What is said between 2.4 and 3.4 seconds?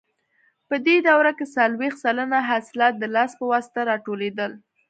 حاصلات د لاس